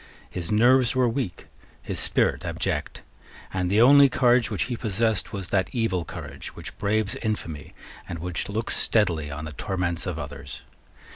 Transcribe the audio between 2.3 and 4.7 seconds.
abject; and the only courage which